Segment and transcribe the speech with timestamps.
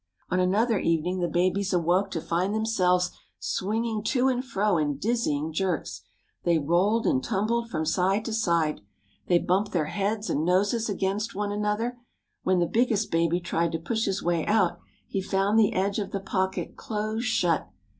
[0.31, 5.53] On another evening the babies awoke to find themselves swinging to and fro in dizzying
[5.53, 6.01] jerks.
[6.43, 8.81] They rolled and tumbled from side to side.
[9.27, 11.99] They bumped their heads and noses against one another.
[12.41, 16.09] When the biggest baby tried to push his way out he found the edge of
[16.09, 17.69] the pocket close shut.